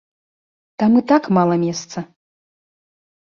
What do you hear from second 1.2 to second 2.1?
мала месца.